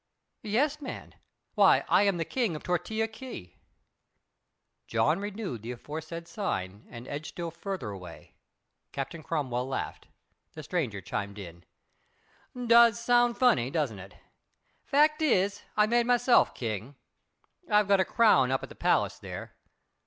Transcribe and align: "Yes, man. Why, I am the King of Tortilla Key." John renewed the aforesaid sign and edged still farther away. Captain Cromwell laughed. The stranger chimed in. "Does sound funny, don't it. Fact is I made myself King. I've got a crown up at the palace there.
"Yes, 0.41 0.81
man. 0.81 1.13
Why, 1.53 1.85
I 1.87 2.01
am 2.07 2.17
the 2.17 2.25
King 2.25 2.55
of 2.55 2.63
Tortilla 2.63 3.07
Key." 3.07 3.59
John 4.87 5.19
renewed 5.19 5.61
the 5.61 5.73
aforesaid 5.73 6.27
sign 6.27 6.87
and 6.89 7.07
edged 7.07 7.27
still 7.27 7.51
farther 7.51 7.91
away. 7.91 8.33
Captain 8.93 9.21
Cromwell 9.21 9.67
laughed. 9.67 10.07
The 10.53 10.63
stranger 10.63 11.01
chimed 11.01 11.37
in. 11.37 11.65
"Does 12.65 12.99
sound 12.99 13.37
funny, 13.37 13.69
don't 13.69 13.99
it. 13.99 14.15
Fact 14.85 15.21
is 15.21 15.61
I 15.77 15.85
made 15.85 16.07
myself 16.07 16.55
King. 16.55 16.95
I've 17.69 17.87
got 17.87 17.99
a 17.99 18.03
crown 18.03 18.49
up 18.49 18.63
at 18.63 18.69
the 18.69 18.75
palace 18.75 19.19
there. 19.19 19.55